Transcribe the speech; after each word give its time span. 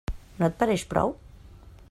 No 0.39 0.47
et 0.47 0.57
pareix 0.63 0.87
prou? 0.95 1.15